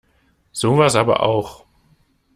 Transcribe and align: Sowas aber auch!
Sowas 0.51 0.95
aber 0.95 1.19
auch! 1.21 1.63